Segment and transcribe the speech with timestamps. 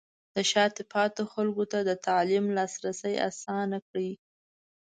[0.35, 4.11] د شاته پاتې خلکو ته د تعلیم لاسرسی اسانه کړئ.